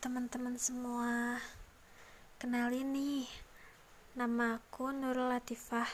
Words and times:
teman-teman 0.00 0.56
semua. 0.56 1.36
Kenalin 2.40 2.88
nih 2.88 3.28
Nama 4.16 4.56
aku 4.56 4.96
Nurul 4.96 5.28
Latifah. 5.28 5.92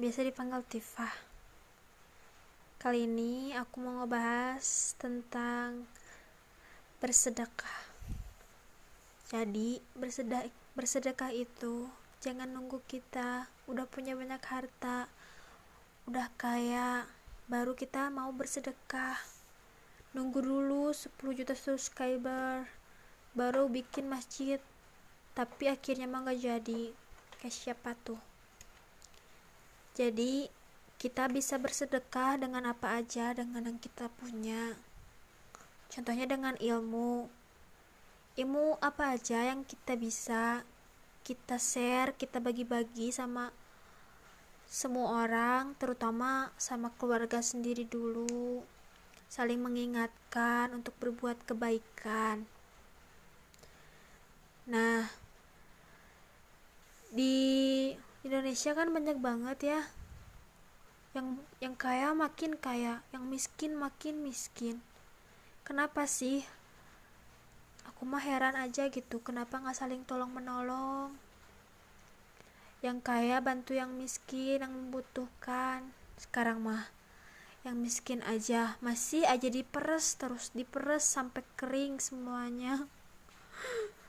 Biasa 0.00 0.24
dipanggil 0.24 0.64
Tifah. 0.64 1.12
Kali 2.80 3.04
ini 3.04 3.52
aku 3.52 3.84
mau 3.84 4.00
ngebahas 4.00 4.96
tentang 4.96 5.84
Bersedekah. 7.04 7.84
Jadi 9.28 9.76
bersedekah, 9.92 10.48
bersedekah 10.72 11.36
itu 11.36 11.92
Jangan 12.24 12.48
nunggu 12.48 12.80
kita 12.88 13.44
Udah 13.68 13.84
punya 13.92 14.16
banyak 14.16 14.40
harta 14.40 15.04
Udah 16.08 16.32
kaya 16.40 17.04
Baru 17.44 17.76
kita 17.76 18.08
mau 18.08 18.32
bersedekah. 18.32 19.20
Nunggu 20.16 20.40
dulu 20.40 20.96
10 20.96 21.12
juta 21.36 21.52
subscriber 21.52 22.80
baru 23.32 23.68
bikin 23.68 24.08
masjid 24.08 24.60
tapi 25.32 25.68
akhirnya 25.68 26.04
mah 26.04 26.28
gak 26.28 26.40
jadi. 26.40 26.92
Kayak 27.40 27.56
siapa 27.56 27.96
tuh? 28.04 28.20
Jadi 29.96 30.48
kita 31.00 31.26
bisa 31.32 31.58
bersedekah 31.58 32.38
dengan 32.38 32.68
apa 32.68 33.00
aja 33.00 33.34
dengan 33.34 33.66
yang 33.66 33.80
kita 33.80 34.06
punya. 34.20 34.76
Contohnya 35.90 36.28
dengan 36.28 36.54
ilmu. 36.60 37.26
Ilmu 38.38 38.80
apa 38.80 39.18
aja 39.18 39.44
yang 39.52 39.66
kita 39.66 39.98
bisa 39.98 40.64
kita 41.22 41.54
share 41.54 42.18
kita 42.18 42.42
bagi-bagi 42.42 43.14
sama 43.14 43.54
semua 44.66 45.22
orang 45.22 45.76
terutama 45.76 46.48
sama 46.56 46.88
keluarga 46.96 47.44
sendiri 47.44 47.84
dulu. 47.84 48.64
Saling 49.28 49.60
mengingatkan 49.60 50.72
untuk 50.72 50.96
berbuat 50.96 51.44
kebaikan. 51.44 52.48
Nah, 54.70 55.10
di 57.12 57.92
Indonesia 58.52 58.76
kan 58.76 58.92
banyak 58.92 59.18
banget 59.24 59.58
ya 59.64 59.80
yang 61.16 61.40
yang 61.56 61.72
kaya 61.72 62.12
makin 62.12 62.52
kaya, 62.52 63.00
yang 63.08 63.24
miskin 63.24 63.72
makin 63.72 64.20
miskin. 64.20 64.76
Kenapa 65.64 66.04
sih? 66.04 66.44
Aku 67.88 68.04
mah 68.04 68.20
heran 68.20 68.52
aja 68.60 68.92
gitu, 68.92 69.24
kenapa 69.24 69.56
nggak 69.56 69.72
saling 69.72 70.04
tolong 70.04 70.36
menolong? 70.36 71.16
Yang 72.84 73.00
kaya 73.00 73.40
bantu 73.40 73.72
yang 73.72 73.96
miskin, 73.96 74.60
yang 74.60 74.76
membutuhkan. 74.76 75.88
Sekarang 76.20 76.60
mah 76.60 76.92
yang 77.64 77.80
miskin 77.80 78.20
aja 78.28 78.76
masih 78.84 79.24
aja 79.24 79.48
diperes 79.48 80.20
terus 80.20 80.52
diperes 80.52 81.08
sampai 81.08 81.40
kering 81.56 82.04
semuanya 82.04 82.84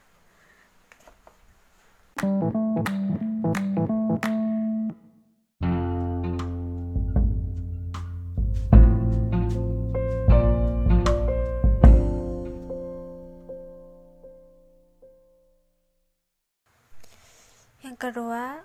kedua, 18.04 18.60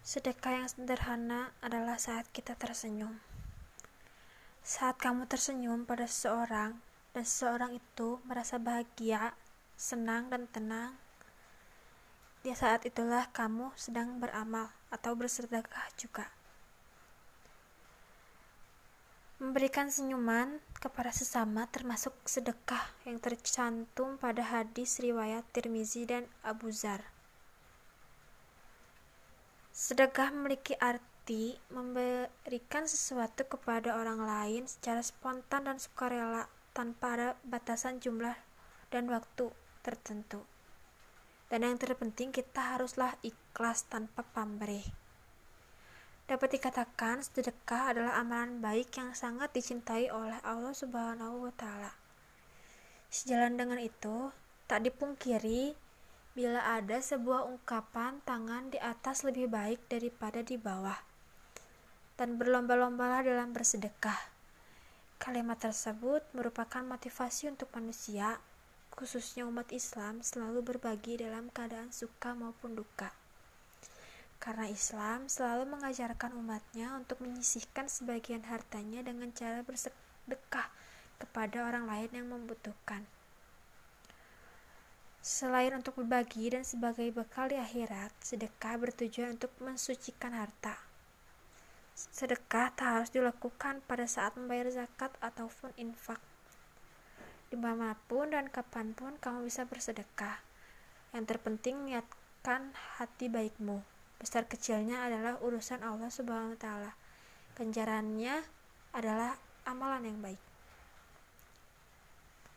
sedekah 0.00 0.64
yang 0.64 0.68
sederhana 0.72 1.52
adalah 1.60 2.00
saat 2.00 2.24
kita 2.32 2.56
tersenyum. 2.56 3.20
Saat 4.64 4.96
kamu 4.96 5.28
tersenyum 5.28 5.84
pada 5.84 6.08
seseorang 6.08 6.80
dan 7.12 7.24
seseorang 7.28 7.76
itu 7.76 8.24
merasa 8.24 8.56
bahagia, 8.56 9.36
senang 9.76 10.32
dan 10.32 10.48
tenang, 10.48 10.96
di 12.40 12.56
saat 12.56 12.88
itulah 12.88 13.28
kamu 13.36 13.68
sedang 13.76 14.16
beramal 14.16 14.72
atau 14.88 15.12
bersedekah 15.12 15.84
juga. 16.00 16.32
Memberikan 19.44 19.92
senyuman 19.92 20.56
kepada 20.80 21.12
sesama 21.12 21.68
termasuk 21.68 22.16
sedekah 22.24 22.96
yang 23.04 23.20
tercantum 23.20 24.16
pada 24.16 24.40
hadis 24.40 25.04
riwayat 25.04 25.44
Tirmizi 25.52 26.08
dan 26.08 26.24
Abu 26.40 26.72
Zar. 26.72 27.13
Sedekah 29.74 30.30
memiliki 30.30 30.78
arti 30.78 31.58
memberikan 31.74 32.86
sesuatu 32.86 33.42
kepada 33.42 33.98
orang 33.98 34.22
lain 34.22 34.70
secara 34.70 35.02
spontan 35.02 35.66
dan 35.66 35.82
sukarela 35.82 36.46
tanpa 36.70 37.18
ada 37.18 37.28
batasan 37.42 37.98
jumlah 37.98 38.38
dan 38.94 39.10
waktu 39.10 39.50
tertentu. 39.82 40.46
Dan 41.50 41.66
yang 41.66 41.74
terpenting 41.74 42.30
kita 42.30 42.78
haruslah 42.78 43.18
ikhlas 43.26 43.90
tanpa 43.90 44.22
pamrih. 44.22 44.86
Dapat 46.30 46.54
dikatakan 46.54 47.26
sedekah 47.26 47.90
adalah 47.90 48.22
amalan 48.22 48.62
baik 48.62 48.94
yang 48.94 49.10
sangat 49.10 49.50
dicintai 49.58 50.06
oleh 50.06 50.38
Allah 50.46 50.70
Subhanahu 50.70 51.50
wa 51.50 51.52
taala. 51.58 51.90
Sejalan 53.10 53.58
dengan 53.58 53.82
itu, 53.82 54.30
tak 54.70 54.86
dipungkiri 54.86 55.74
bila 56.34 56.66
ada 56.66 56.98
sebuah 56.98 57.46
ungkapan 57.46 58.18
tangan 58.26 58.74
di 58.74 58.78
atas 58.82 59.22
lebih 59.22 59.46
baik 59.46 59.78
daripada 59.86 60.42
di 60.42 60.58
bawah 60.58 60.98
dan 62.18 62.38
berlomba-lombalah 62.38 63.22
dalam 63.22 63.54
bersedekah. 63.54 64.18
Kalimat 65.22 65.62
tersebut 65.62 66.26
merupakan 66.34 66.82
motivasi 66.82 67.54
untuk 67.54 67.70
manusia, 67.70 68.42
khususnya 68.90 69.46
umat 69.46 69.70
Islam, 69.70 70.26
selalu 70.26 70.74
berbagi 70.74 71.22
dalam 71.22 71.54
keadaan 71.54 71.94
suka 71.94 72.34
maupun 72.34 72.74
duka. 72.74 73.14
Karena 74.42 74.66
Islam 74.66 75.30
selalu 75.30 75.70
mengajarkan 75.70 76.34
umatnya 76.34 76.98
untuk 76.98 77.22
menyisihkan 77.22 77.86
sebagian 77.86 78.42
hartanya 78.50 79.06
dengan 79.06 79.30
cara 79.30 79.62
bersedekah 79.62 80.68
kepada 81.22 81.62
orang 81.62 81.86
lain 81.86 82.10
yang 82.10 82.28
membutuhkan. 82.28 83.06
Selain 85.24 85.72
untuk 85.72 85.96
berbagi 85.96 86.52
dan 86.52 86.68
sebagai 86.68 87.08
bekal 87.08 87.48
di 87.48 87.56
akhirat, 87.56 88.12
sedekah 88.20 88.76
bertujuan 88.76 89.40
untuk 89.40 89.48
mensucikan 89.56 90.36
harta. 90.36 90.76
Sedekah 91.96 92.68
tak 92.76 92.84
harus 92.84 93.08
dilakukan 93.08 93.80
pada 93.88 94.04
saat 94.04 94.36
membayar 94.36 94.68
zakat 94.68 95.16
ataupun 95.24 95.72
infak. 95.80 96.20
Di 97.48 97.56
mana 97.56 97.96
pun 98.04 98.36
dan 98.36 98.52
kapan 98.52 98.92
pun 98.92 99.16
kamu 99.16 99.48
bisa 99.48 99.64
bersedekah. 99.64 100.44
Yang 101.16 101.24
terpenting 101.32 101.88
niatkan 101.88 102.76
hati 103.00 103.32
baikmu. 103.32 103.80
Besar 104.20 104.44
kecilnya 104.44 105.08
adalah 105.08 105.40
urusan 105.40 105.80
Allah 105.80 106.12
Subhanahu 106.12 106.52
wa 106.52 106.60
taala. 106.60 106.92
Ganjarannya 107.56 108.44
adalah 108.92 109.40
amalan 109.64 110.04
yang 110.04 110.20
baik. 110.20 110.53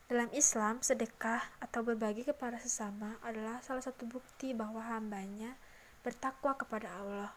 Dalam 0.07 0.31
Islam, 0.31 0.79
sedekah 0.79 1.43
atau 1.59 1.83
berbagi 1.83 2.23
kepada 2.23 2.55
sesama 2.63 3.19
adalah 3.27 3.59
salah 3.59 3.83
satu 3.83 4.07
bukti 4.07 4.55
bahwa 4.55 4.79
hambanya 4.79 5.59
bertakwa 5.99 6.55
kepada 6.55 6.87
Allah. 6.95 7.35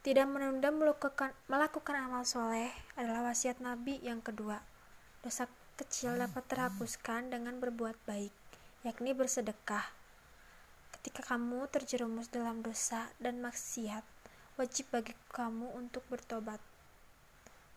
Tidak 0.00 0.24
menunda 0.24 0.72
melakukan, 0.72 1.36
amal 2.00 2.24
soleh 2.24 2.72
adalah 2.96 3.28
wasiat 3.28 3.60
Nabi 3.60 4.00
yang 4.00 4.24
kedua. 4.24 4.56
Dosa 5.20 5.44
kecil 5.76 6.16
dapat 6.16 6.48
terhapuskan 6.48 7.28
dengan 7.28 7.60
berbuat 7.60 8.00
baik, 8.08 8.32
yakni 8.88 9.12
bersedekah. 9.12 9.84
Ketika 10.96 11.36
kamu 11.36 11.68
terjerumus 11.68 12.32
dalam 12.32 12.64
dosa 12.64 13.12
dan 13.20 13.44
maksiat, 13.44 14.00
wajib 14.56 14.88
bagi 14.88 15.12
kamu 15.28 15.76
untuk 15.76 16.08
bertobat. 16.08 16.77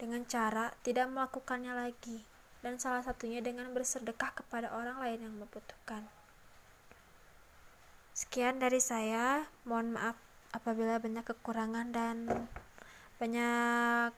Dengan 0.02 0.26
cara 0.26 0.74
tidak 0.82 1.14
melakukannya 1.14 1.78
lagi, 1.78 2.26
dan 2.66 2.82
salah 2.82 3.06
satunya 3.06 3.38
dengan 3.38 3.70
bersedekah 3.70 4.34
kepada 4.34 4.74
orang 4.74 4.98
lain 4.98 5.30
yang 5.30 5.36
membutuhkan. 5.38 6.10
Sekian 8.18 8.58
dari 8.58 8.82
saya, 8.82 9.46
mohon 9.62 9.94
maaf 9.94 10.18
apabila 10.58 10.98
banyak 10.98 11.22
kekurangan 11.22 11.94
dan 11.94 12.26
banyak 13.22 14.10